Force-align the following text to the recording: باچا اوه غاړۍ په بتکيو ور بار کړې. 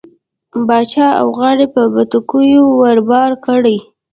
باچا 0.67 1.07
اوه 1.21 1.33
غاړۍ 1.39 1.67
په 1.75 1.81
بتکيو 1.93 2.63
ور 2.81 2.99
بار 3.09 3.31
کړې. 3.45 3.77